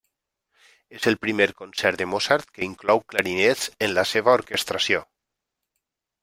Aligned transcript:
És 0.99 1.03
el 1.11 1.17
primer 1.25 1.47
concert 1.59 2.01
de 2.01 2.07
Mozart 2.13 2.49
que 2.55 2.65
inclou 2.69 3.03
clarinets 3.13 3.69
en 3.89 3.95
la 3.99 4.07
seva 4.13 4.35
orquestració. 4.41 5.05